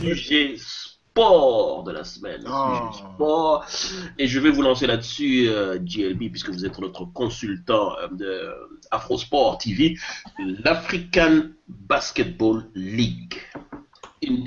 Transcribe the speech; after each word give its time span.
Sujet 0.00 0.56
sport 0.56 1.84
de 1.84 1.92
la 1.92 2.04
semaine. 2.04 2.42
Ah. 2.46 2.90
Sport. 2.92 3.66
Et 4.18 4.26
je 4.26 4.38
vais 4.38 4.50
vous 4.50 4.62
lancer 4.62 4.86
là-dessus, 4.86 5.48
euh, 5.48 5.78
GLB, 5.78 6.30
puisque 6.30 6.50
vous 6.50 6.64
êtes 6.64 6.78
notre 6.78 7.04
consultant 7.06 7.96
euh, 7.98 8.08
de 8.12 8.50
Afrosport 8.90 9.58
TV. 9.58 9.96
L'African 10.38 11.42
Basketball 11.68 12.66
League 12.74 13.38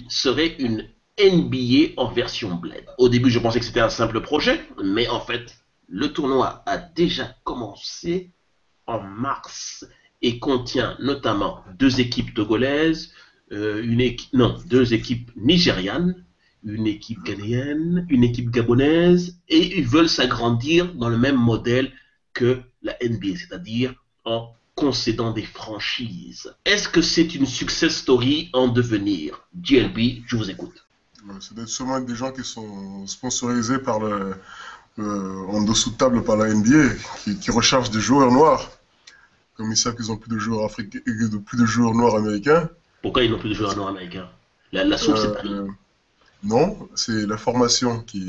serait 0.08 0.56
une 0.60 0.88
NBA 1.20 1.94
en 1.98 2.08
version 2.08 2.56
bled. 2.56 2.86
Au 2.98 3.10
début, 3.10 3.30
je 3.30 3.40
pensais 3.40 3.60
que 3.60 3.66
c'était 3.66 3.80
un 3.80 3.90
simple 3.90 4.22
projet, 4.22 4.62
mais 4.84 5.08
en 5.10 5.20
fait, 5.20 5.56
le 5.88 6.12
tournoi 6.14 6.64
a 6.66 6.78
déjà 6.78 7.36
commencé 7.44 8.32
en 8.88 9.00
mars 9.00 9.86
et 10.22 10.40
contient 10.40 10.96
notamment 11.00 11.64
deux 11.78 12.00
équipes 12.00 12.34
togolaises, 12.34 13.12
une 13.52 14.02
équipe, 14.02 14.34
non, 14.34 14.58
deux 14.66 14.94
équipes 14.94 15.32
nigérianes, 15.36 16.16
une 16.64 16.88
équipe 16.88 17.22
ghanéenne, 17.24 18.06
une 18.10 18.24
équipe 18.24 18.50
gabonaise, 18.50 19.38
et 19.50 19.78
ils 19.78 19.88
veulent 19.88 20.10
s'agrandir 20.10 20.94
dans 20.96 21.10
le 21.10 21.18
même 21.18 21.36
modèle 21.38 21.92
que 22.34 22.62
la 22.82 22.96
NBA, 23.04 23.38
c'est-à-dire 23.38 23.94
en 24.26 24.50
concédant 24.76 25.32
des 25.32 25.44
franchises. 25.44 26.54
Est-ce 26.66 26.90
que 26.90 27.02
c'est 27.02 27.36
une 27.36 27.46
success 27.46 27.98
story 27.98 28.50
en 28.54 28.68
devenir? 28.68 29.48
GLB, 29.56 30.24
je 30.26 30.36
vous 30.36 30.50
écoute. 30.50 30.86
Euh, 31.30 31.40
Ça 31.40 31.54
doit 31.54 31.68
sûrement 31.68 32.00
des 32.00 32.16
gens 32.16 32.32
qui 32.32 32.44
sont 32.44 33.06
sponsorisés 33.08 33.80
par 33.80 34.00
le, 34.00 34.36
en 34.98 35.62
dessous 35.64 35.92
de 35.92 35.96
table 35.96 36.24
par 36.24 36.38
la 36.38 36.54
NBA, 36.54 36.96
qui, 37.24 37.38
qui 37.38 37.52
recherchent 37.52 37.92
des 37.92 38.02
joueurs 38.02 38.32
noirs. 38.32 38.72
Comme 39.56 39.72
ils 39.72 39.78
savent 39.78 39.96
qu'ils 39.96 40.12
ont 40.12 40.18
plus 40.18 40.32
de 40.32 40.40
joueurs 40.40 40.66
africains, 40.66 41.00
de 41.06 41.38
plus 41.38 41.58
de 41.60 41.66
joueurs 41.66 41.94
noirs 41.94 42.16
américains. 42.16 42.70
Pourquoi 43.04 43.24
ils 43.24 43.30
n'ont 43.30 43.38
plus 43.38 43.50
de 43.50 43.54
joueurs 43.54 43.76
nord-américains? 43.76 44.28
La, 44.72 44.84
la 44.84 44.98
source, 44.98 45.22
c'est 45.22 45.34
Paris. 45.34 45.50
Euh, 45.52 45.68
non, 46.44 46.90
c'est 46.96 47.26
la 47.28 47.38
formation 47.38 48.00
qui 48.02 48.20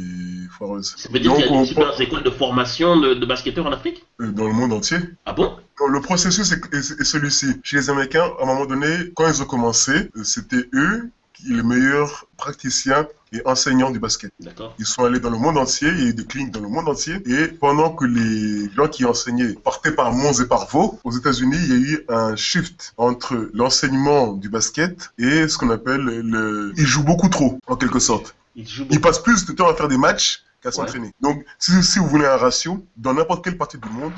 est 0.45 0.49
foireuse. 0.57 0.95
Ça 0.97 1.09
veut 1.11 1.19
dire 1.19 1.35
qu'il 1.35 1.47
y 1.47 1.49
a 1.57 1.61
des 1.61 1.67
super 1.67 2.01
écoles 2.01 2.23
de 2.23 2.31
formation 2.31 3.01
de, 3.01 3.15
de 3.15 3.27
basketteurs 3.27 3.67
en 3.67 3.73
Afrique? 3.73 4.05
On- 4.21 4.29
dans 4.29 4.47
le 4.47 4.53
monde 4.53 4.73
entier. 4.73 4.99
Ah 5.27 5.33
bon? 5.33 5.57
Le 5.89 6.01
processus 6.01 6.53
est, 6.53 6.61
est- 6.75 7.01
est 7.01 7.05
celui-ci. 7.05 7.61
Chez 7.65 7.79
les 7.79 7.91
Américains, 7.91 8.31
à 8.39 8.43
un 8.43 8.47
moment 8.47 8.67
donné, 8.67 8.89
quand 9.17 9.27
ils 9.29 9.43
ont 9.43 9.47
commencé, 9.47 10.11
euh, 10.17 10.23
c'était 10.23 10.69
eux 10.75 11.11
qui 11.33 11.53
les 11.55 11.63
meilleurs 11.65 12.27
praticiens 12.37 13.07
et 13.35 13.43
enseignants 13.45 13.91
du 13.91 13.99
basket. 13.99 14.33
Ils 14.79 14.87
sont 14.87 15.05
allés 15.05 15.21
dans 15.21 15.31
le 15.31 15.39
monde 15.39 15.59
entier, 15.59 15.89
il 15.89 16.01
y 16.01 16.07
a 16.07 16.09
eu 16.11 16.15
des 16.15 16.25
cliniques 16.25 16.53
dans 16.53 16.61
le 16.61 16.69
monde 16.69 16.89
entier, 16.89 17.17
et 17.27 17.49
pendant 17.49 17.91
que 17.91 18.05
les 18.05 18.71
gens 18.75 18.89
qui 18.89 19.05
enseignaient 19.05 19.55
partaient 19.55 19.93
par 19.93 20.13
Mons 20.13 20.41
et 20.41 20.47
par 20.47 20.67
Vaux, 20.69 20.99
aux 21.05 21.13
États-Unis, 21.13 21.57
il 21.65 21.69
y 21.69 21.73
a 21.73 21.77
eu 21.77 22.05
un 22.09 22.37
shift 22.37 22.95
entre 22.97 23.51
l'enseignement 23.53 24.33
du 24.33 24.49
basket 24.49 25.11
et 25.19 25.49
ce 25.49 25.59
qu'on 25.59 25.71
appelle 25.71 26.01
le... 26.03 26.73
Ils 26.77 26.87
jouent 26.87 27.05
beaucoup 27.05 27.29
trop, 27.29 27.59
en 27.67 27.77
quelque 27.77 27.99
sorte. 27.99 28.35
Ils 28.57 28.67
Ils 28.91 29.01
passent 29.01 29.23
plus 29.23 29.45
de 29.47 29.53
temps 29.53 29.69
à 29.69 29.75
faire 29.75 29.89
des 29.89 29.99
matchs 29.99 30.43
qu'à 30.63 30.69
Ouais. 30.69 30.75
s'entraîner. 30.75 31.11
Donc, 31.21 31.45
si, 31.59 31.83
si 31.83 31.99
vous 31.99 32.07
voulez 32.07 32.27
un 32.27 32.37
ratio, 32.37 32.85
dans 32.97 33.13
n'importe 33.13 33.45
quelle 33.45 33.59
partie 33.59 33.79
du 33.79 33.89
monde, 33.89 34.13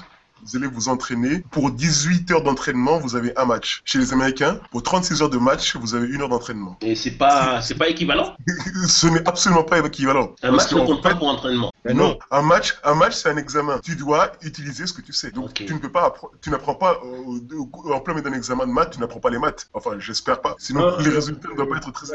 vous 0.45 0.57
allez 0.57 0.67
vous 0.67 0.89
entraîner. 0.89 1.45
Pour 1.51 1.71
18 1.71 2.31
heures 2.31 2.43
d'entraînement, 2.43 2.99
vous 2.99 3.17
avez 3.17 3.37
un 3.39 3.45
match. 3.45 3.83
Chez 3.85 3.99
les 3.99 4.13
Américains, 4.13 4.59
pour 4.71 4.83
36 4.83 5.23
heures 5.23 5.31
de 5.31 5.39
match, 5.39 5.77
vous 5.77 5.95
avez 5.95 6.07
une 6.09 6.23
heure 6.23 6.29
d'entraînement. 6.29 6.77
Et 6.81 6.95
c'est 6.95 7.13
pas, 7.13 7.61
c'est 7.63 7.75
pas 7.77 7.89
équivalent? 7.89 8.37
Ce 8.89 9.07
n'est 9.07 9.27
absolument 9.27 9.65
pas 9.65 9.79
équivalent. 9.79 10.35
Un 10.43 10.51
Parce 10.51 10.71
match 10.71 10.81
ne 10.81 10.87
compte 10.87 11.03
pas 11.03 11.15
pour 11.15 11.29
entraînement. 11.29 11.73
Ben 11.85 11.97
non, 11.97 12.19
un 12.31 12.43
match, 12.43 12.77
un 12.85 12.95
match, 12.95 13.15
c'est 13.15 13.29
un 13.29 13.37
examen. 13.37 13.79
Tu 13.83 13.97
dois 13.97 14.33
utiliser 14.43 14.87
ce 14.87 14.93
que 14.93 15.03
tu 15.03 15.13
sais. 15.13 15.31
Donc, 15.31 15.55
tu 15.55 15.73
ne 15.73 15.79
peux 15.79 15.91
pas, 15.93 16.15
tu 16.41 16.51
n'apprends 16.51 16.75
pas 16.75 17.01
euh, 17.05 17.93
en 17.93 18.01
plein 18.01 18.15
milieu 18.15 18.29
d'un 18.31 18.37
examen 18.37 18.67
de 18.67 18.73
maths, 18.73 18.91
tu 18.93 19.01
n'apprends 19.01 19.21
pas 19.21 19.31
les 19.31 19.39
maths. 19.39 19.69
Enfin, 19.73 19.93
j'espère 19.99 20.41
pas. 20.41 20.57
Sinon, 20.59 20.95
Ah. 20.99 21.03
les 21.03 21.11
résultats 21.11 21.49
ne 21.49 21.55
doivent 21.55 21.69
pas 21.69 21.77
être 21.77 21.93
très. 21.93 22.07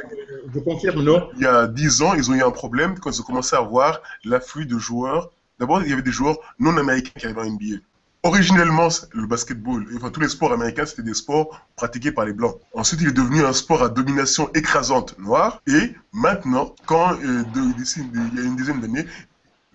Je 0.54 0.60
confirme, 0.60 1.02
non 1.04 1.30
Il 1.38 1.44
y 1.44 1.46
a 1.48 1.68
10 1.68 2.02
ans, 2.02 2.14
ils 2.14 2.30
ont 2.30 2.34
eu 2.34 2.44
un 2.44 2.52
problème 2.52 2.98
quand 3.00 3.10
ils 3.12 3.20
ont 3.22 3.24
commencé 3.24 3.56
à 3.56 3.62
voir 3.62 4.02
l'afflux 4.24 4.66
de 4.66 4.78
joueurs. 4.78 5.30
D'abord, 5.60 5.82
il 5.84 5.90
y 5.90 5.94
avait 5.94 6.02
des 6.02 6.12
joueurs 6.12 6.38
non 6.60 6.76
américains 6.78 7.12
qui 7.18 7.26
arrivaient 7.26 7.42
en 7.42 7.46
NBA. 7.46 7.78
Originellement, 8.24 8.90
le 9.14 9.26
basketball, 9.26 9.88
enfin 9.98 10.12
tous 10.12 10.20
les 10.20 10.30
sports 10.30 10.52
américains, 10.54 10.86
c'était 10.86 11.02
des 11.02 11.16
sports 11.16 11.60
pratiqués 11.76 12.12
par 12.12 12.26
les 12.26 12.34
blancs. 12.34 12.56
Ensuite, 12.76 13.02
il 13.02 13.08
est 13.08 13.14
devenu 13.14 13.44
un 13.44 13.52
sport 13.54 13.82
à 13.82 13.90
domination 13.90 14.52
écrasante 14.54 15.18
noire. 15.18 15.60
Et 15.66 15.96
maintenant, 16.14 16.76
quand 16.86 17.14
euh, 17.14 17.44
de- 17.44 17.74
il 17.98 18.36
y 18.36 18.40
a 18.40 18.44
une 18.44 18.56
dizaine 18.56 18.80
d'années, 18.80 19.08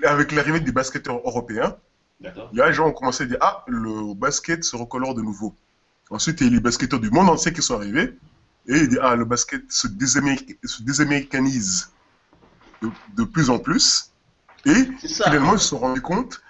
avec 0.04 0.30
l'arrivée 0.30 0.60
des 0.60 0.72
basketteurs 0.72 1.16
européens, 1.24 1.76
D'accord. 2.18 2.48
Là, 2.54 2.68
les 2.68 2.72
gens 2.72 2.86
ont 2.88 2.92
commencé 2.92 3.24
à 3.24 3.26
dire 3.26 3.36
Ah, 3.42 3.62
le 3.68 4.14
basket 4.14 4.64
se 4.64 4.74
recolore 4.74 5.14
de 5.14 5.20
nouveau. 5.20 5.54
Ensuite, 6.08 6.40
il 6.40 6.46
y 6.46 6.50
a 6.50 6.52
les 6.54 6.60
basketteurs 6.60 6.98
du 7.00 7.10
monde 7.10 7.28
entier 7.28 7.52
qui 7.52 7.60
sont 7.60 7.74
arrivés. 7.74 8.16
Et 8.68 8.78
ils 8.78 8.88
disent 8.88 9.00
Ah, 9.02 9.16
le 9.16 9.26
basket 9.26 9.70
se, 9.70 9.86
désaméric- 9.86 10.56
se 10.64 10.82
désaméricanise 10.82 11.90
de, 12.80 12.88
de 13.16 13.24
plus 13.24 13.50
en 13.50 13.58
plus. 13.58 14.12
Et 14.64 14.88
ça. 15.06 15.24
finalement, 15.24 15.52
ils 15.54 15.58
se 15.58 15.68
sont 15.68 15.78
rendus 15.78 16.00
compte 16.00 16.40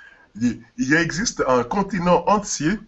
il 0.40 0.94
existe 0.94 1.42
un 1.46 1.64
continent 1.64 2.24
entier 2.26 2.78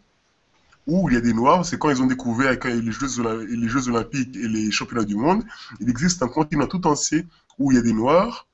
où 0.88 1.08
il 1.08 1.14
y 1.14 1.16
a 1.18 1.20
des 1.20 1.34
Noirs. 1.34 1.64
C'est 1.64 1.78
quand 1.78 1.90
ils 1.90 2.02
ont 2.02 2.06
découvert 2.06 2.56
les 2.64 2.92
Jeux, 2.92 3.88
Olympiques 3.88 4.34
et 4.34 4.48
les 4.48 4.70
Championnats 4.72 5.04
du 5.04 5.14
monde. 5.14 5.44
Il 5.80 5.88
existe 5.88 6.22
un 6.22 6.28
continent 6.28 6.66
tout 6.66 6.84
entier 6.86 7.26
où 7.58 7.70
il 7.70 7.76
y 7.76 7.78
a 7.78 7.82
des 7.82 7.92
Noirs 7.92 8.48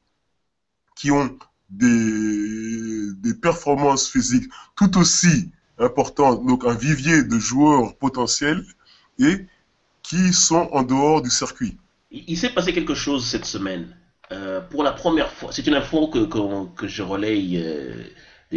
qui 0.97 1.11
ont 1.11 1.37
des, 1.71 3.35
performances 3.41 4.09
physiques 4.09 4.51
tout 4.75 4.97
aussi 4.97 5.51
importantes, 5.79 6.47
donc 6.47 6.65
un 6.65 6.75
vivier 6.75 7.23
de 7.23 7.39
joueurs 7.39 7.97
potentiels 7.97 8.65
et 9.19 9.47
qui 10.03 10.33
sont 10.33 10.69
en 10.73 10.83
dehors 10.83 11.21
du 11.21 11.31
circuit. 11.31 11.77
Il, 12.11 12.39
s'est 12.39 12.51
passé 12.51 12.73
quelque 12.73 12.95
chose 12.95 13.27
cette 13.27 13.45
semaine. 13.45 13.95
Euh, 14.33 14.61
pour 14.61 14.83
la 14.83 14.93
première 14.93 15.31
fois, 15.31 15.51
c'est 15.53 15.67
une 15.67 15.75
info 15.75 16.09
que, 16.09 16.25
que, 16.25 16.75
que 16.75 16.89
je 16.89 17.03
relaye 17.03 17.59
euh, 17.59 18.05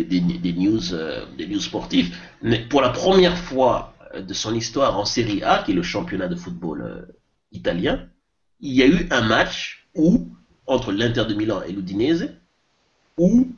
des, 0.04 0.20
des, 0.20 0.38
des 0.38 0.54
news, 0.54 0.94
euh, 0.94 1.26
des 1.38 1.48
news 1.48 1.60
sportives. 1.60 2.16
Mais 2.42 2.60
pour 2.60 2.82
la 2.82 2.90
première 2.90 3.38
fois 3.38 3.94
euh, 4.14 4.22
de 4.22 4.34
son 4.34 4.54
histoire 4.56 4.98
en 4.98 5.06
Série 5.06 5.44
A, 5.44 5.64
qui 5.64 5.72
est 5.72 5.76
le 5.76 5.84
championnat 5.84 6.28
de 6.28 6.36
football 6.36 6.82
euh, 6.82 7.02
italien, 7.52 8.08
il 8.60 8.74
y 8.74 8.84
a 8.84 8.88
eu 8.88 9.08
un 9.12 9.22
match 9.22 9.88
où, 9.96 10.28
entre 10.66 10.92
l'Inter 10.92 11.26
de 11.26 11.34
Milan 11.34 11.62
et 11.68 11.72
l'Udinese, 11.72 12.30
où, 13.18 13.50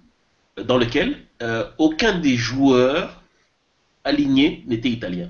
dans 0.65 0.77
lequel 0.77 1.17
euh, 1.41 1.65
aucun 1.77 2.19
des 2.19 2.35
joueurs 2.35 3.21
alignés 4.03 4.63
n'était 4.67 4.89
italien. 4.89 5.29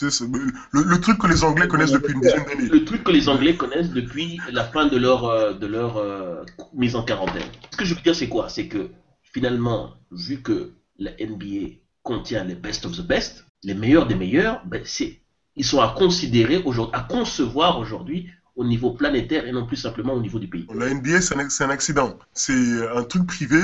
Le, 0.00 0.82
le 0.82 1.00
truc 1.00 1.18
que 1.18 1.26
les 1.26 1.42
Anglais 1.42 1.66
connaissent 1.66 1.90
depuis 1.90 2.14
une 2.14 2.20
dizaine 2.20 2.44
d'années. 2.44 2.68
le 2.68 2.84
truc 2.84 3.02
que 3.02 3.10
les 3.10 3.28
Anglais 3.28 3.56
connaissent 3.56 3.90
depuis 3.90 4.38
la 4.52 4.64
fin 4.64 4.86
de 4.86 4.96
leur, 4.96 5.24
euh, 5.24 5.52
de 5.52 5.66
leur 5.66 5.96
euh, 5.96 6.44
mise 6.72 6.94
en 6.94 7.02
quarantaine. 7.02 7.42
Ce 7.72 7.76
que 7.76 7.84
je 7.84 7.94
veux 7.94 8.00
dire, 8.00 8.14
c'est 8.14 8.28
quoi? 8.28 8.48
C'est 8.48 8.68
que 8.68 8.90
finalement, 9.32 9.94
vu 10.10 10.42
que 10.42 10.72
la 10.98 11.12
NBA 11.12 11.76
contient 12.02 12.44
les 12.44 12.54
best 12.54 12.84
of 12.84 12.96
the 12.96 13.06
best, 13.06 13.44
les 13.62 13.74
meilleurs 13.74 14.06
des 14.06 14.14
meilleurs, 14.14 14.62
ben, 14.66 14.82
c'est, 14.84 15.20
ils 15.56 15.64
sont 15.64 15.80
à 15.80 15.94
considérer 15.96 16.62
aujourd'hui, 16.64 16.98
à 16.98 17.02
concevoir 17.02 17.78
aujourd'hui 17.78 18.28
au 18.56 18.64
niveau 18.64 18.90
planétaire 18.92 19.46
et 19.46 19.52
non 19.52 19.66
plus 19.66 19.76
simplement 19.76 20.14
au 20.14 20.20
niveau 20.20 20.38
du 20.38 20.48
pays. 20.48 20.66
La 20.74 20.92
NBA, 20.92 21.20
c'est 21.20 21.34
un, 21.34 21.70
accident. 21.70 22.18
C'est 22.34 22.88
un 22.94 23.02
truc 23.04 23.26
privé 23.26 23.60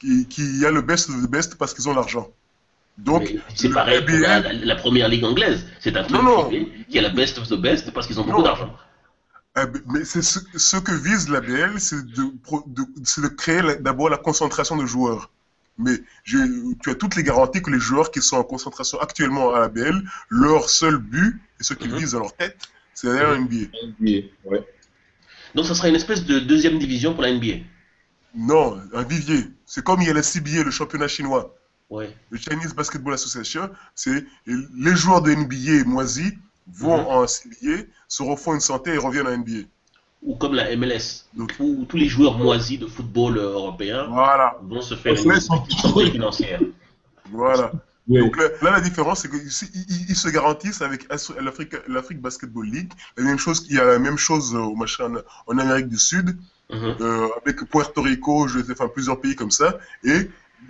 qui, 0.00 0.26
qui 0.26 0.64
a 0.64 0.70
le 0.70 0.82
best 0.82 1.08
of 1.10 1.22
the 1.22 1.30
best 1.30 1.56
parce 1.56 1.74
qu'ils 1.74 1.88
ont 1.88 1.94
l'argent. 1.94 2.28
Donc, 2.98 3.34
c'est 3.54 3.70
pareil 3.70 4.04
pour 4.04 4.18
la, 4.18 4.52
la 4.52 4.76
première 4.76 5.08
ligue 5.08 5.24
anglaise. 5.24 5.66
C'est 5.80 5.96
un 5.96 6.02
truc 6.02 6.16
Non, 6.16 6.22
non. 6.22 6.44
privé 6.44 6.68
qui 6.88 6.98
a 6.98 7.02
la 7.02 7.10
best 7.10 7.38
of 7.38 7.48
the 7.48 7.54
best 7.54 7.92
parce 7.92 8.06
qu'ils 8.06 8.20
ont 8.20 8.24
beaucoup 8.24 8.42
d'argent. 8.42 8.74
Ah, 9.56 9.66
Mais 9.86 10.04
c'est 10.04 10.22
ce, 10.22 10.38
ce 10.56 10.76
que 10.76 10.92
vise 10.92 11.28
la 11.28 11.40
BL, 11.40 11.80
c'est 11.80 12.04
de, 12.06 13.28
créer 13.28 13.62
la- 13.62 13.74
d'abord 13.76 14.08
la 14.08 14.16
concentration 14.16 14.76
de 14.76 14.86
joueurs. 14.86 15.30
Mais 15.78 16.02
je- 16.24 16.74
tu 16.82 16.90
as 16.90 16.94
toutes 16.94 17.16
les 17.16 17.22
garanties 17.24 17.62
que 17.62 17.70
les 17.70 17.80
joueurs 17.80 18.10
qui 18.10 18.22
sont 18.22 18.36
en 18.36 18.44
concentration 18.44 19.00
actuellement 19.00 19.52
à 19.54 19.60
la 19.60 19.68
BL, 19.68 20.02
leur 20.28 20.68
seul 20.70 20.98
but, 20.98 21.40
et 21.58 21.64
ce 21.64 21.74
qu'ils 21.74 21.90
Mhm. 21.90 21.98
visent 21.98 22.12
dans 22.12 22.20
leur 22.20 22.36
tête, 22.36 22.56
c'est 22.94 23.08
d'aller 23.08 23.26
en 23.26 23.34
NBA. 23.34 23.66
NBA, 23.82 24.28
ouais. 24.44 24.64
Donc 25.54 25.66
ça 25.66 25.74
sera 25.74 25.88
une 25.88 25.96
espèce 25.96 26.24
de 26.24 26.38
deuxième 26.38 26.78
division 26.78 27.12
pour 27.14 27.22
la 27.22 27.30
NBA. 27.30 27.64
Non, 28.34 28.80
un 28.94 29.02
vivier. 29.02 29.50
C'est 29.66 29.82
comme 29.82 30.00
il 30.00 30.06
y 30.06 30.10
a 30.10 30.14
la 30.14 30.22
CBA, 30.22 30.62
le 30.62 30.70
championnat 30.70 31.08
chinois. 31.08 31.56
Ouais. 31.88 32.14
Le 32.30 32.38
Chinese 32.38 32.72
Basketball 32.72 33.14
Association, 33.14 33.68
c'est 33.96 34.24
les 34.46 34.94
joueurs 34.94 35.22
de 35.22 35.32
NBA 35.32 35.84
moisis 35.88 36.32
vont 36.72 36.98
Mhm. 36.98 37.06
en 37.06 37.26
CBA, 37.26 37.84
se 38.08 38.22
refont 38.22 38.54
une 38.54 38.60
santé 38.60 38.94
et 38.94 38.98
reviennent 38.98 39.26
en 39.26 39.32
NBA. 39.36 39.66
ou 40.22 40.34
comme 40.36 40.54
la 40.54 40.70
MLS, 40.76 41.24
Donc- 41.34 41.54
où 41.60 41.86
tous 41.88 41.96
les 41.96 42.06
joueurs 42.06 42.36
moisis 42.36 42.78
de 42.78 42.86
football 42.86 43.38
euh, 43.38 43.52
européen 43.52 44.06
Voilà, 44.10 44.58
vont 44.62 44.82
se 44.82 44.94
faire 44.94 45.14
une 45.14 45.40
santé 45.40 45.72
financière. 46.10 46.60
voilà. 47.30 47.72
Oui. 48.08 48.18
Donc 48.20 48.36
là, 48.38 48.48
là, 48.62 48.70
la 48.72 48.80
différence, 48.80 49.20
c'est 49.22 49.30
qu'ils 49.30 49.40
ils, 49.74 50.10
ils 50.10 50.16
se 50.16 50.28
garantissent 50.28 50.82
avec 50.82 51.06
l'Afrique 51.40 51.76
l'Afrique 51.88 52.20
Basketball 52.20 52.66
League 52.66 52.92
la 53.16 53.24
même 53.24 53.38
chose 53.38 53.60
qu'il 53.60 53.76
y 53.76 53.78
a 53.78 53.84
la 53.84 53.98
même 53.98 54.16
chose 54.18 54.54
euh, 54.54 54.58
au 54.58 54.74
machin 54.74 55.10
en 55.46 55.58
Amérique 55.58 55.88
du 55.88 55.98
Sud, 55.98 56.36
Mhm. 56.70 56.96
euh, 57.00 57.28
avec 57.40 57.64
Puerto 57.70 58.02
Rico, 58.02 58.46
je 58.48 58.60
sais, 58.62 58.72
enfin 58.72 58.88
plusieurs 58.88 59.20
pays 59.20 59.34
comme 59.36 59.50
ça, 59.50 59.78
et 60.04 60.28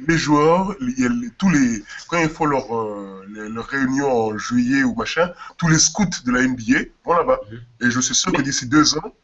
les 0.08 0.18
joueurs, 0.18 0.74
les- 0.80 1.30
tous 1.38 1.50
les 1.50 1.82
quand 2.08 2.18
ils 2.18 2.28
font 2.28 2.46
leur, 2.46 2.74
euh, 2.74 3.24
leur 3.28 3.66
réunion 3.66 4.10
en 4.10 4.38
juillet 4.38 4.82
ou 4.82 4.94
machin, 4.94 5.30
tous 5.58 5.68
les 5.68 5.78
scouts 5.78 6.22
de 6.24 6.32
la 6.32 6.42
NBA 6.42 6.80
vont 7.04 7.14
là-bas. 7.16 7.40
Mhm. 7.50 7.58
Et 7.86 7.90
je 7.90 8.00
suis 8.00 8.14
sûr 8.14 8.32
que 8.32 8.42
d'ici 8.42 8.66
deux 8.66 8.96
ans, 8.98 9.14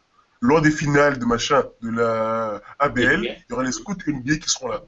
lors 0.40 0.60
des 0.60 0.70
finales 0.70 1.18
de 1.18 1.24
machin 1.24 1.62
de 1.82 1.90
la 1.90 2.60
ABL, 2.78 3.22
il 3.24 3.44
y 3.50 3.52
aura 3.52 3.64
les 3.64 3.72
scouts 3.72 3.96
NBA 4.06 4.36
qui 4.36 4.50
seront 4.50 4.68
là. 4.68 4.82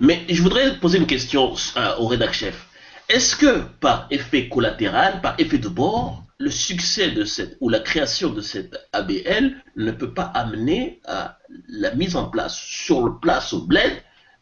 Mais 0.00 0.24
je 0.28 0.42
voudrais 0.42 0.78
poser 0.80 0.98
une 0.98 1.06
question 1.06 1.54
euh, 1.76 1.96
au 1.98 2.06
rédac 2.06 2.32
chef. 2.32 2.66
Est-ce 3.08 3.36
que 3.36 3.60
par 3.80 4.06
effet 4.10 4.48
collatéral, 4.48 5.20
par 5.22 5.34
effet 5.38 5.58
de 5.58 5.68
bord, 5.68 6.24
le 6.38 6.50
succès 6.50 7.10
de 7.10 7.24
cette 7.24 7.56
ou 7.60 7.68
la 7.68 7.80
création 7.80 8.30
de 8.30 8.40
cette 8.40 8.76
ABL 8.92 9.56
ne 9.76 9.90
peut 9.90 10.12
pas 10.14 10.24
amener 10.34 11.00
à 11.06 11.38
la 11.68 11.94
mise 11.94 12.16
en 12.16 12.26
place 12.28 12.54
sur 12.54 13.04
le 13.04 13.18
place 13.18 13.52
au 13.52 13.62
bled 13.62 13.92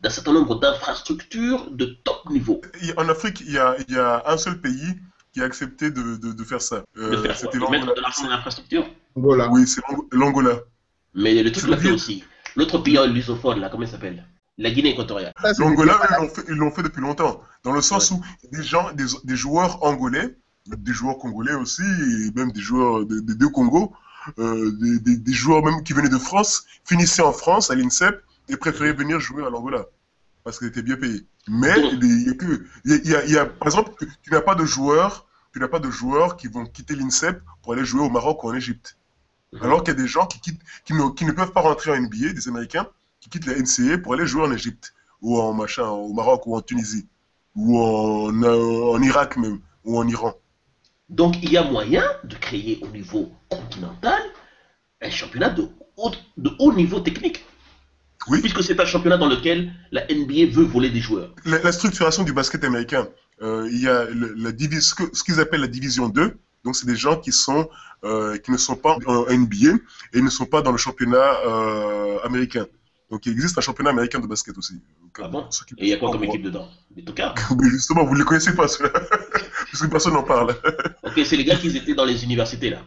d'un 0.07 0.13
certain 0.13 0.33
nombre 0.33 0.61
d'infrastructures 0.61 1.69
de 1.73 1.87
top 2.05 2.31
niveau 2.31 2.61
En 2.97 3.09
Afrique, 3.09 3.41
il 3.41 3.51
y 3.51 3.59
a, 3.59 3.75
il 3.89 3.93
y 3.93 3.99
a 3.99 4.23
un 4.27 4.37
seul 4.37 4.61
pays 4.61 4.95
qui 5.33 5.43
a 5.43 5.45
accepté 5.45 5.91
de, 5.91 6.15
de, 6.15 6.31
de 6.31 6.45
faire 6.45 6.63
ça. 6.63 6.85
Euh, 6.97 7.11
de, 7.11 7.17
faire 7.17 7.51
quoi? 7.51 7.51
De 7.51 7.71
mettre 7.73 7.93
de 7.93 8.01
l'argent 8.01 8.23
dans 8.23 8.29
l'infrastructure? 8.29 8.87
Voilà. 9.17 9.51
Oui, 9.51 9.67
c'est 9.67 9.81
l'Ang- 9.91 10.07
l'Angola. 10.13 10.61
Mais 11.15 11.43
le 11.43 11.51
truc 11.51 11.67
l'a 11.67 11.77
fait 11.77 11.91
aussi. 11.91 12.23
L'autre 12.55 12.79
pays 12.79 13.05
lusophone, 13.09 13.59
là, 13.59 13.69
comment 13.69 13.83
il 13.83 13.89
s'appelle? 13.89 14.25
La 14.59 14.71
Guinée 14.71 14.91
équatoriale. 14.91 15.33
L'Angola, 15.59 16.01
ils 16.49 16.55
l'ont 16.55 16.71
fait, 16.71 16.85
depuis 16.85 17.01
longtemps. 17.01 17.43
Dans 17.65 17.73
le 17.73 17.83
sens 17.83 18.13
où 18.13 18.23
des 18.53 18.63
gens, 18.63 18.93
des, 18.93 19.07
des 19.25 19.37
joueurs 19.37 19.83
angolais, 19.83 20.37
des 20.69 20.93
joueurs 20.93 21.19
congolais 21.19 21.55
aussi, 21.55 21.83
et 21.83 22.31
même 22.37 22.53
des 22.53 22.61
joueurs 22.61 23.05
des, 23.05 23.21
des 23.23 23.35
deux 23.35 23.49
Congos, 23.49 23.93
euh, 24.39 24.71
des, 24.81 25.01
des, 25.01 25.17
des 25.17 25.33
joueurs 25.33 25.65
même 25.65 25.83
qui 25.83 25.95
venaient 25.95 26.09
de 26.09 26.17
France, 26.19 26.65
finissaient 26.85 27.23
en 27.23 27.33
France 27.33 27.73
à 27.73 27.75
l'INSEP 27.75 28.23
et 28.49 28.57
préféraient 28.57 28.93
venir 28.93 29.19
jouer 29.19 29.45
à 29.45 29.51
l'Angola 29.51 29.87
parce 30.47 30.59
qu'ils 30.61 30.69
étaient 30.69 30.83
bien 30.91 30.97
payés. 30.97 31.25
Mais 31.49 31.75
il 32.01 32.27
y 32.29 32.31
a 32.31 32.35
que, 32.35 32.65
il 32.85 32.93
y 32.93 32.95
a, 32.95 32.99
il 33.05 33.11
y 33.11 33.15
a- 33.17 33.25
il 33.25 33.33
y 33.33 33.39
a- 33.39 33.47
par 33.47 33.67
exemple, 33.67 33.91
tu 33.99 34.07
tu 34.23 34.31
n'as 34.31 34.41
pas 34.41 34.55
de 34.55 34.65
joueurs, 34.65 35.27
tu 35.53 35.59
n'as 35.59 35.67
pas 35.67 35.81
de 35.81 35.91
joueurs 35.91 36.37
qui 36.37 36.47
vont 36.47 36.65
quitter 36.67 36.95
l'INSEP 36.95 37.43
pour 37.63 37.73
aller 37.73 37.85
jouer 37.85 38.03
au 38.03 38.11
Maroc 38.11 38.45
ou 38.45 38.51
en 38.51 38.55
Égypte. 38.55 38.97
Alors 39.61 39.83
qu'il 39.83 39.93
y 39.95 39.97
a 39.97 40.01
des 40.01 40.07
gens 40.07 40.27
qui, 40.27 40.39
quittent, 40.41 40.61
qui, 40.85 40.93
ne, 40.95 41.11
qui 41.11 41.25
ne 41.25 41.33
peuvent 41.33 41.51
pas 41.51 41.63
rentrer 41.63 41.91
en 41.91 41.97
NBA, 41.97 42.33
des 42.33 42.47
Américains, 42.47 42.87
qui 43.21 43.29
quittent 43.29 43.47
la 43.47 43.55
NCA 43.59 43.99
pour 43.99 44.15
aller 44.15 44.27
jouer 44.27 44.43
en 44.49 44.53
Égypte, 44.53 44.95
ou 45.21 45.41
en 45.41 45.53
machin, 45.53 45.89
au 45.89 46.13
Maroc, 46.13 46.47
ou 46.47 46.57
en 46.57 46.61
Tunisie, 46.63 47.07
ou 47.57 47.81
en, 47.81 48.33
euh, 48.45 48.95
en 48.95 49.03
Irak 49.03 49.37
même, 49.39 49.59
ou 49.85 49.99
en 49.99 50.07
Iran. 50.07 50.33
Donc 51.09 51.43
il 51.43 51.51
y 51.51 51.57
a 51.57 51.65
moyen 51.65 52.05
de 52.23 52.37
créer 52.37 52.79
au 52.83 52.89
niveau 52.99 53.33
continental 53.49 54.23
un 55.03 55.11
championnat 55.11 55.51
de 55.51 55.69
haut, 55.97 56.13
de 56.37 56.51
haut 56.61 56.73
niveau 56.73 57.01
technique. 57.01 57.45
Oui. 58.29 58.41
Puisque 58.41 58.63
c'est 58.63 58.79
un 58.81 58.85
championnat 58.87 59.19
dans 59.19 59.29
lequel 59.29 59.73
la 59.93 60.05
NBA 60.11 60.51
veut 60.53 60.65
voler 60.65 60.91
des 60.91 61.01
joueurs. 61.01 61.35
La, 61.45 61.63
la 61.63 61.73
structuration 61.73 62.23
du 62.25 62.33
basket 62.33 62.65
américain, 62.65 63.07
euh, 63.43 63.69
il 63.71 63.81
y 63.81 63.89
a 63.89 64.05
le- 64.07 64.35
la 64.37 64.51
divi- 64.53 64.81
ce 64.81 65.23
qu'ils 65.23 65.41
appellent 65.41 65.61
la 65.61 65.67
division 65.69 66.09
2. 66.09 66.37
Donc, 66.65 66.75
c'est 66.75 66.87
des 66.87 66.97
gens 66.97 67.17
qui, 67.21 67.31
sont, 67.31 67.69
euh, 68.05 68.37
qui 68.39 68.51
ne 68.51 68.57
sont 68.57 68.75
pas 68.75 68.97
en 69.07 69.27
NBA 69.29 69.79
et 70.13 70.21
ne 70.21 70.31
sont 70.31 70.47
pas 70.47 70.63
dans 70.63 70.73
le 70.73 70.79
championnat 70.79 71.39
euh, 71.47 72.19
américain. 72.25 72.67
Donc, 73.11 73.25
il 73.27 73.33
existe 73.33 73.57
un 73.57 73.61
championnat 73.61 73.91
américain 73.91 74.19
de 74.19 74.27
basket 74.27 74.59
aussi. 74.59 74.75
Donc, 75.01 75.17
Ah 75.23 75.29
bon 75.29 75.47
Et 75.79 75.85
il 75.85 75.89
y 75.89 75.93
a 75.93 75.97
quoi 75.99 76.11
comme 76.11 76.25
équipe 76.25 76.43
dedans? 76.43 76.69
Des 76.91 77.05
tocards 77.05 77.37
Mais 77.61 77.69
justement, 77.71 78.05
vous 78.05 78.15
ne 78.15 78.19
les 78.19 78.25
connaissez 78.25 78.55
pas, 78.57 78.67
ceux-là. 78.67 78.91
Parce 79.71 79.83
que 79.83 79.87
personne 79.87 80.15
n'en 80.15 80.25
parle. 80.25 80.57
Ok, 81.05 81.21
c'est 81.25 81.37
les 81.37 81.45
gars 81.45 81.55
qui 81.57 81.69
étaient 81.77 81.95
dans 81.95 82.05
les 82.05 82.25
universités 82.25 82.71
là. 82.71 82.83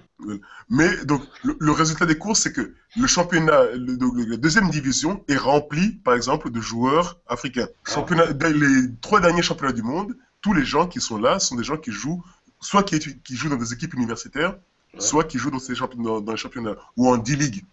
Mais 0.70 1.06
donc, 1.06 1.22
le, 1.44 1.56
le 1.60 1.72
résultat 1.72 2.06
des 2.06 2.18
courses, 2.18 2.42
c'est 2.42 2.54
que 2.54 2.74
le 2.98 3.08
championnat, 3.08 3.64
le- 3.76 3.98
la 4.30 4.38
deuxième 4.38 4.70
division 4.70 5.24
est 5.28 5.38
remplie, 5.38 5.92
par 6.04 6.14
exemple, 6.16 6.50
de 6.52 6.62
joueurs 6.62 7.20
africains. 7.28 7.68
Ah. 7.86 7.92
Championnat, 7.94 8.34
dans 8.34 8.54
les 8.54 8.90
trois 9.02 9.20
derniers 9.22 9.42
championnats 9.42 9.74
du 9.74 9.84
monde, 9.84 10.16
tous 10.42 10.54
les 10.54 10.66
gens 10.66 10.88
qui 10.88 11.02
sont 11.02 11.18
là 11.18 11.40
sont 11.40 11.56
des 11.56 11.64
gens 11.64 11.78
qui 11.78 11.92
jouent, 11.92 12.24
soit 12.62 12.84
qui, 12.84 13.00
jouent 13.36 13.50
dans 13.50 13.56
des 13.58 13.74
équipes 13.74 13.94
universitaires, 13.94 14.56
Ouais. 14.96 15.02
soit 15.02 15.24
qui 15.26 15.38
jouent 15.38 15.52
dans, 15.52 15.60
ces 15.60 15.76
championnats, 15.76 16.04
dans, 16.10 16.22
dans 16.22 16.32
les 16.32 16.38
championnats, 16.38 16.76
ou 16.98 17.08
en 17.10 17.18
D-League, 17.18 17.64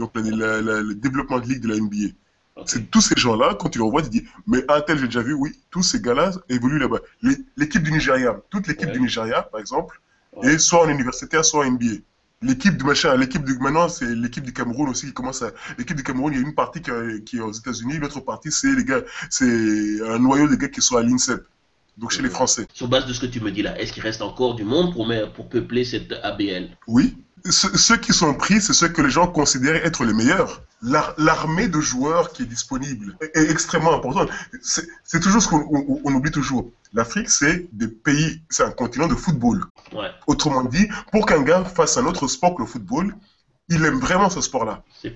donc 0.00 0.10
la- 0.16 0.22
la- 0.22 0.60
la- 0.62 0.80
le 0.82 0.94
développement 0.96 1.38
de 1.38 1.46
ligue 1.46 1.60
de 1.62 1.68
la 1.68 1.76
NBA. 1.76 2.12
Ok. 2.56 2.64
C'est 2.68 2.90
tous 2.90 3.02
ces 3.02 3.14
gens-là, 3.16 3.54
quand 3.54 3.68
tu 3.68 3.78
les 3.78 3.84
revois, 3.84 4.02
tu 4.02 4.08
dis, 4.08 4.24
mais 4.48 4.64
un 4.68 4.80
tel, 4.80 4.98
j'ai 4.98 5.06
déjà 5.06 5.20
vu, 5.22 5.32
oui, 5.34 5.52
tous 5.70 5.82
ces 5.84 6.00
gars-là 6.00 6.32
évoluent 6.48 6.78
là-bas. 6.80 6.98
L'équipe 7.56 7.82
du 7.82 7.92
Nigeria, 7.92 8.40
toute 8.50 8.66
l'équipe 8.66 8.88
Ouais. 8.88 8.94
du 8.94 9.00
Nigeria, 9.00 9.42
par 9.42 9.60
exemple, 9.60 10.00
Est 10.42 10.58
soit 10.58 10.82
en 10.84 10.88
universitaire, 10.88 11.44
soit 11.44 11.64
en 11.66 11.70
NBA. 11.70 12.02
L'équipe 12.42 12.76
du 12.76 12.84
machin, 12.84 13.16
l'équipe 13.16 13.44
du 13.44 13.56
maintenant, 13.58 13.88
c'est 13.88 14.14
l'équipe 14.14 14.44
du 14.44 14.52
Cameroun 14.52 14.88
aussi 14.90 15.06
qui 15.06 15.14
commence 15.14 15.42
à. 15.42 15.52
L'équipe 15.78 15.96
du 15.96 16.02
Cameroun, 16.02 16.32
il 16.34 16.40
y 16.40 16.44
a 16.44 16.46
une 16.46 16.54
partie 16.54 16.82
qui, 16.82 16.90
est- 16.90 17.24
qui 17.24 17.38
est 17.38 17.40
aux 17.40 17.52
États-Unis, 17.52 17.98
l'autre 17.98 18.20
partie, 18.20 18.52
c'est 18.52 18.74
les 18.74 18.84
gars, 18.84 19.02
c'est 19.30 20.02
un 20.06 20.18
noyau 20.18 20.46
de 20.48 20.54
gars 20.56 20.68
qui 20.68 20.82
sont 20.82 20.96
à 20.96 21.02
l'INSEP, 21.02 21.42
donc 21.96 22.10
chez 22.10 22.22
les 22.22 22.28
Ouais. 22.28 22.34
Français. 22.34 22.66
Sur 22.74 22.88
base 22.88 23.06
de 23.06 23.12
ce 23.12 23.20
que 23.20 23.26
tu 23.26 23.40
me 23.40 23.50
dis 23.50 23.62
là, 23.62 23.78
est-ce 23.80 23.92
qu'il 23.92 24.02
reste 24.02 24.22
encore 24.22 24.54
du 24.54 24.64
monde 24.64 24.94
pour, 24.94 25.48
peupler 25.48 25.84
cette 25.84 26.12
ABL 26.22 26.68
Oui. 26.86 27.16
Ce- 27.48 27.76
ceux 27.78 27.96
qui 27.96 28.12
sont 28.12 28.34
pris, 28.34 28.60
c'est 28.60 28.72
ceux 28.72 28.88
que 28.88 29.00
les 29.02 29.10
gens 29.10 29.28
considèrent 29.28 29.76
être 29.86 30.04
les 30.04 30.12
meilleurs. 30.12 30.62
L'ar- 30.82 31.14
L'armée 31.16 31.68
de 31.68 31.80
joueurs 31.80 32.32
qui 32.32 32.42
est 32.42 32.46
disponible 32.46 33.16
est, 33.34 33.50
extrêmement 33.50 33.94
importante. 33.94 34.28
C'est 34.62 35.20
toujours 35.20 35.40
ce 35.40 35.48
qu'on 35.48 35.64
on- 35.70 36.00
on 36.04 36.12
oublie 36.14 36.32
toujours. 36.32 36.70
L'Afrique, 36.92 37.30
c'est 37.30 37.68
des 37.72 37.86
pays, 37.88 38.40
c'est 38.50 38.64
un 38.64 38.70
continent 38.72 39.06
de 39.06 39.14
football. 39.14 39.64
Ouais, 39.92 40.10
Autrement 40.26 40.64
dit, 40.64 40.88
pour 41.12 41.24
qu'un 41.26 41.42
gars 41.42 41.64
fasse 41.64 41.96
un 41.98 42.06
autre 42.06 42.26
sport 42.26 42.54
que 42.56 42.62
le 42.62 42.68
football, 42.68 43.14
il 43.68 43.84
aime 43.84 44.00
vraiment 44.00 44.28
ce 44.30 44.40
sport-là. 44.40 44.82
Et, 45.04 45.08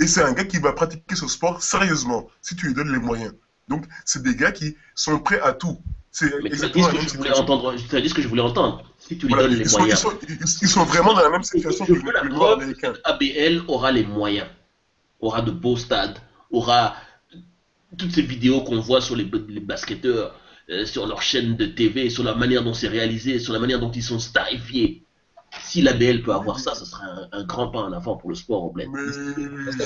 et 0.00 0.06
c'est 0.06 0.22
un 0.22 0.32
gars 0.32 0.44
qui 0.44 0.58
va 0.58 0.72
pratiquer 0.72 1.14
ce 1.16 1.28
sport 1.28 1.62
sérieusement, 1.62 2.28
si 2.42 2.54
tu 2.56 2.66
lui 2.66 2.74
donnes 2.74 2.92
les 2.92 2.98
moyens. 2.98 3.32
Donc, 3.68 3.84
c'est 4.04 4.22
des 4.22 4.34
gars 4.34 4.52
qui 4.52 4.76
sont 4.94 5.18
prêts 5.18 5.40
à 5.40 5.52
tout. 5.52 5.78
C'est 6.10 6.30
exactement 6.44 6.84
ce 6.84 6.88
la 6.88 6.92
que 6.92 6.98
même 6.98 7.08
situation. 7.08 7.42
entendre. 7.42 7.74
Ce 7.78 8.14
que 8.14 8.22
je 8.22 8.28
voulais 8.28 8.42
entendre. 8.42 8.84
Si 8.98 9.16
tu 9.16 9.26
lui 9.26 9.32
Voilà, 9.34 9.48
donnes 9.48 9.56
les 9.58 9.64
ils, 9.64 9.70
sont, 9.70 9.78
ils, 9.78 9.80
moyens. 9.80 10.00
sont, 10.00 10.12
ils- 10.28 10.38
ils 10.62 10.68
sont 10.68 10.84
vraiment 10.84 11.14
dans 11.14 11.22
la 11.22 11.30
même 11.30 11.42
situation 11.42 11.84
Je 11.86 11.94
que 11.94 11.98
veux 12.04 12.12
la 12.12 12.22
le 12.22 12.28
preuve 12.30 12.60
américain. 12.60 12.92
ABL 13.04 13.62
aura 13.68 13.92
les 13.92 14.04
moyens, 14.04 14.46
aura 15.20 15.40
de 15.42 15.50
beaux 15.50 15.76
stades, 15.76 16.18
aura 16.50 16.96
toutes 17.96 18.12
ces 18.12 18.22
vidéos 18.22 18.62
qu'on 18.62 18.80
voit 18.80 19.00
sur 19.00 19.16
les, 19.16 19.30
les 19.48 19.60
basketteurs, 19.60 20.38
euh, 20.70 20.84
sur 20.86 21.06
leur 21.06 21.22
chaîne 21.22 21.56
de 21.56 21.66
TV, 21.66 22.10
sur 22.10 22.24
la 22.24 22.34
manière 22.34 22.62
dont 22.64 22.74
c'est 22.74 22.88
réalisé, 22.88 23.38
sur 23.38 23.52
la 23.52 23.58
manière 23.58 23.80
dont 23.80 23.90
ils 23.90 24.02
sont 24.02 24.18
starifiés. 24.18 25.02
Si 25.60 25.82
l'ABL 25.82 26.22
peut 26.22 26.32
avoir 26.32 26.58
ça, 26.58 26.74
ce 26.74 26.84
sera 26.84 27.04
un, 27.04 27.28
un 27.40 27.44
grand 27.44 27.68
pas 27.68 27.80
en 27.80 27.92
avant 27.92 28.16
pour 28.16 28.30
le 28.30 28.34
sport 28.34 28.64
au 28.64 28.70
bled. 28.70 28.88
Mais 28.90 29.00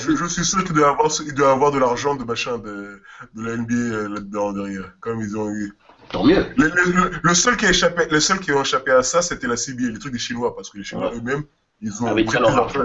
je, 0.01 0.15
je 0.15 0.25
suis 0.25 0.45
sûr 0.45 0.63
qu'il 0.63 0.73
doit 0.75 0.89
avoir, 0.89 1.11
il 1.25 1.33
doit 1.33 1.51
avoir 1.51 1.71
de 1.71 1.77
l'argent 1.79 2.15
de 2.15 2.23
machin 2.23 2.57
de, 2.57 3.01
de 3.35 3.41
la 3.45 3.57
NBA 3.57 3.73
euh, 3.73 4.09
là-dedans 4.09 4.53
derrière. 4.53 4.93
Comme 5.01 5.19
ils 5.21 5.35
ont 5.37 5.49
eu. 5.49 5.73
Tant 6.11 6.23
mieux. 6.25 6.45
Le, 6.55 6.67
le- 6.69 6.91
le- 6.91 7.11
le 7.21 7.33
seul 7.33 7.57
qui 7.57 7.65
a 7.65 7.69
échappé, 7.71 8.03
le 8.09 8.19
seul 8.21 8.39
qui 8.39 8.51
a 8.51 8.61
échappé 8.61 8.91
à 8.91 9.03
ça, 9.03 9.21
c'était 9.21 9.47
la 9.47 9.57
CBA, 9.57 9.89
les 9.91 9.99
trucs 9.99 10.13
des 10.13 10.19
Chinois, 10.19 10.55
parce 10.55 10.69
que 10.69 10.77
les 10.77 10.83
Chinois 10.85 11.09
Ouais. 11.11 11.17
eux-mêmes, 11.17 11.43
ils 11.81 12.01
ont 12.01 12.07
Avec 12.07 12.27
prêté 12.27 12.41
leur 12.41 12.51
de 12.51 12.55
l'argent. 12.57 12.81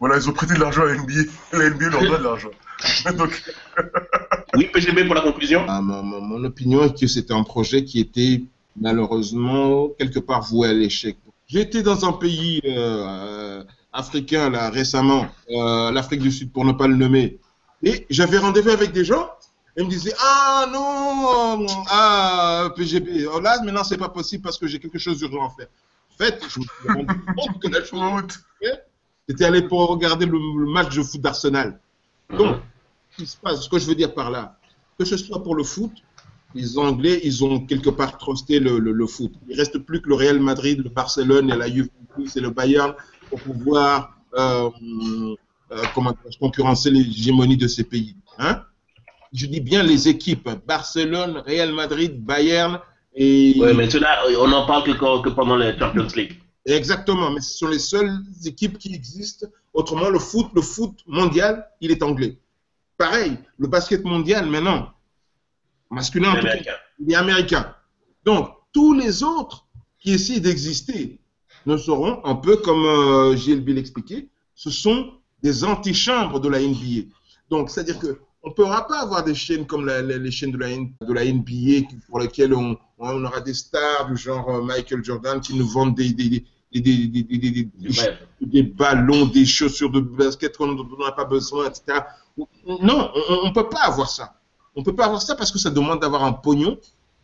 Voilà, 0.00 0.16
ils 0.16 0.28
ont 0.28 0.32
prêté 0.32 0.54
de 0.54 0.60
l'argent 0.60 0.82
à 0.82 0.86
la 0.92 0.94
NBA. 0.96 1.30
La 1.52 1.70
NBA 1.70 1.88
leur 1.90 2.00
donne 2.00 2.18
de 2.18 2.24
l'argent. 2.24 2.50
Donc, 3.18 3.42
Oui, 4.56 4.70
PGB 4.72 5.04
pour 5.04 5.14
la 5.14 5.20
conclusion. 5.20 5.64
Ah, 5.68 5.80
mon, 5.82 6.02
mon- 6.02 6.20
mon 6.22 6.44
opinion 6.44 6.84
est 6.84 6.98
que 6.98 7.06
c'était 7.06 7.34
un 7.34 7.42
projet 7.44 7.84
qui 7.84 8.00
était 8.00 8.42
malheureusement 8.80 9.88
quelque 9.98 10.18
part 10.20 10.42
voué 10.42 10.68
à 10.68 10.72
l'échec. 10.72 11.16
J'étais 11.46 11.82
dans 11.82 12.04
un 12.04 12.12
pays 12.12 12.60
euh, 12.64 13.62
africain 13.92 14.50
là 14.50 14.70
récemment, 14.70 15.26
euh, 15.50 15.90
l'Afrique 15.92 16.20
du 16.20 16.32
Sud 16.32 16.52
pour 16.52 16.64
ne 16.64 16.72
pas 16.72 16.86
le 16.86 16.96
nommer, 16.96 17.38
et 17.82 18.06
j'avais 18.10 18.38
rendez-vous 18.38 18.70
avec 18.70 18.92
des 18.92 19.04
gens. 19.04 19.30
Et 19.76 19.80
ils 19.80 19.86
me 19.86 19.90
disaient 19.90 20.14
ah 20.20 20.66
non 20.72 21.66
ah 21.88 22.70
PGB 22.76 23.26
oh 23.26 23.40
là 23.40 23.60
maintenant 23.62 23.82
c'est 23.82 23.98
pas 23.98 24.08
possible 24.08 24.42
parce 24.42 24.56
que 24.56 24.68
j'ai 24.68 24.78
quelque 24.78 24.98
chose 24.98 25.18
d'urgent 25.18 25.46
à 25.46 25.50
faire. 25.50 25.66
En 26.12 26.16
fait, 26.24 26.40
je 26.48 26.60
me 26.60 26.64
suis 26.64 26.88
rendu 26.88 27.20
compte 27.36 27.60
que 27.60 27.68
la 27.68 27.84
chose 27.84 28.44
c'était 29.28 29.44
aller 29.44 29.62
pour 29.62 29.88
regarder 29.88 30.26
le, 30.26 30.38
le 30.38 30.70
match 30.70 30.94
de 30.94 31.02
foot 31.02 31.20
d'Arsenal. 31.20 31.80
Donc, 32.30 32.56
ce 33.10 33.16
qui 33.16 33.26
se 33.26 33.36
passe, 33.36 33.62
ce 33.62 33.68
que 33.68 33.78
je 33.78 33.86
veux 33.86 33.94
dire 33.94 34.14
par 34.14 34.30
là, 34.30 34.56
que 34.98 35.04
ce 35.04 35.16
soit 35.16 35.42
pour 35.42 35.54
le 35.54 35.64
foot, 35.64 35.92
les 36.54 36.78
Anglais, 36.78 37.20
ils 37.24 37.44
ont 37.44 37.60
quelque 37.66 37.90
part 37.90 38.16
trusté 38.18 38.60
le, 38.60 38.78
le, 38.78 38.92
le 38.92 39.06
foot. 39.06 39.32
Il 39.48 39.56
reste 39.56 39.78
plus 39.78 40.00
que 40.00 40.08
le 40.08 40.14
Real 40.14 40.40
Madrid, 40.40 40.80
le 40.82 40.90
Barcelone 40.90 41.50
et 41.50 41.56
la 41.56 41.68
Juventus 41.68 42.36
et 42.36 42.40
le 42.40 42.50
Bayern 42.50 42.94
pour 43.28 43.40
pouvoir 43.40 44.16
euh, 44.36 44.70
euh, 45.72 45.82
comment 45.94 46.14
concurrencer 46.40 46.90
l'hégémonie 46.90 47.56
de 47.56 47.66
ces 47.66 47.84
pays. 47.84 48.16
Hein 48.38 48.62
je 49.34 49.46
dis 49.46 49.60
bien 49.60 49.82
les 49.82 50.08
équipes 50.08 50.48
Barcelone, 50.66 51.42
Real 51.44 51.72
Madrid, 51.72 52.24
Bayern 52.24 52.78
et 53.14 53.54
Oui, 53.58 53.74
mais 53.76 53.90
cela, 53.90 54.22
on 54.38 54.48
n'en 54.48 54.66
parle 54.66 54.84
que 54.84 55.28
pendant 55.30 55.56
les 55.56 55.76
Champions 55.78 56.06
League. 56.14 56.40
Exactement, 56.66 57.30
mais 57.30 57.40
ce 57.40 57.58
sont 57.58 57.68
les 57.68 57.78
seules 57.78 58.12
équipes 58.46 58.78
qui 58.78 58.94
existent. 58.94 59.46
Autrement, 59.74 60.08
le 60.08 60.18
foot, 60.18 60.46
le 60.54 60.62
foot 60.62 61.00
mondial, 61.06 61.66
il 61.80 61.90
est 61.90 62.02
anglais. 62.02 62.38
Pareil, 62.96 63.36
le 63.58 63.66
basket 63.66 64.04
mondial 64.04 64.46
maintenant, 64.46 64.90
masculin 65.94 66.30
en 66.30 66.34
tout 66.36 66.42
cas, 66.42 66.48
Américain. 66.50 66.72
il 67.00 67.12
est 67.12 67.14
américain. 67.16 67.74
Donc, 68.24 68.50
tous 68.72 68.92
les 68.94 69.22
autres 69.22 69.66
qui 70.00 70.12
essaient 70.12 70.40
d'exister 70.40 71.20
ne 71.66 71.76
seront, 71.76 72.20
un 72.24 72.34
peu 72.34 72.56
comme 72.58 72.84
euh, 72.84 73.34
GLB 73.34 73.68
l'expliquait, 73.70 74.28
ce 74.54 74.70
sont 74.70 75.12
des 75.42 75.64
antichambres 75.64 76.40
de 76.40 76.48
la 76.48 76.60
NBA. 76.60 77.08
Donc, 77.50 77.70
c'est-à-dire 77.70 77.98
que 77.98 78.18
on 78.42 78.50
ne 78.50 78.54
pourra 78.54 78.86
pas 78.86 79.00
avoir 79.00 79.24
des 79.24 79.34
chaînes 79.34 79.66
comme 79.66 79.86
la- 79.86 80.02
les 80.02 80.30
chaînes 80.30 80.50
de 80.52 80.58
la, 80.58 80.68
N- 80.70 80.92
de 81.00 81.12
la 81.14 81.24
NBA 81.24 81.88
pour 82.08 82.20
lesquelles 82.20 82.52
on, 82.52 82.76
on 82.98 83.24
aura 83.24 83.40
des 83.40 83.54
stars 83.54 84.06
du 84.10 84.16
genre 84.18 84.46
euh, 84.50 84.62
Michael 84.62 85.02
Jordan 85.02 85.40
qui 85.40 85.54
nous 85.56 85.66
vendent 85.66 85.94
des, 85.94 86.12
des, 86.12 86.28
des- 86.28 86.44
des, 86.72 86.80
des, 86.80 87.06
des, 87.08 87.22
des, 87.22 87.38
des- 87.38 87.64
des- 87.64 87.88
Bref. 87.88 88.18
des 88.42 88.62
ballons, 88.64 89.26
des 89.26 89.46
chaussures 89.46 89.90
de 89.90 90.00
basket 90.00 90.58
dont 90.58 90.76
on 90.98 91.04
n'a 91.04 91.12
pas 91.12 91.24
besoin, 91.24 91.68
etc. 91.70 92.00
Non, 92.66 93.10
on 93.30 93.48
ne 93.48 93.52
peut 93.54 93.68
pas 93.68 93.84
avoir 93.84 94.10
ça. 94.10 94.38
On 94.76 94.80
ne 94.80 94.84
peut 94.84 94.94
pas 94.94 95.06
avoir 95.06 95.22
ça 95.22 95.34
parce 95.34 95.52
que 95.52 95.58
ça 95.58 95.70
demande 95.70 96.00
d'avoir 96.00 96.24
un 96.24 96.32
pognon 96.32 96.78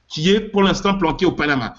qui 0.09 0.31
est 0.31 0.41
pour 0.41 0.63
l'instant 0.63 0.97
planqué 0.97 1.27
au 1.27 1.33
Panama. 1.33 1.75